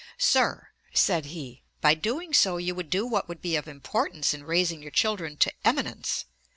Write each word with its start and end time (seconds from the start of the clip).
"Sir, 0.17 0.69
(said 0.95 1.25
he,) 1.25 1.61
by 1.79 1.93
doing 1.93 2.33
so 2.33 2.57
you 2.57 2.73
would 2.73 2.89
do 2.89 3.05
what 3.05 3.29
would 3.29 3.39
be 3.39 3.55
of 3.55 3.67
importance 3.67 4.33
in 4.33 4.43
raising 4.43 4.81
your 4.81 4.89
children 4.89 5.37
to 5.37 5.53
eminence. 5.63 6.25